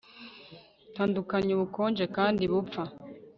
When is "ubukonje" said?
1.53-2.05